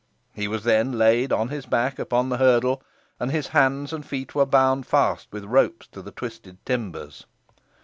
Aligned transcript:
He 0.33 0.47
was 0.47 0.63
then 0.63 0.93
laid 0.93 1.31
on 1.31 1.49
his 1.49 1.67
back 1.67 1.99
upon 1.99 2.29
the 2.29 2.37
hurdle, 2.37 2.81
and 3.19 3.29
his 3.31 3.49
hands 3.49 3.93
and 3.93 4.03
feet 4.03 4.33
were 4.33 4.47
bound 4.47 4.87
fast 4.87 5.27
with 5.31 5.43
ropes 5.43 5.85
to 5.91 6.01
the 6.01 6.09
twisted 6.09 6.57
timbers. 6.65 7.27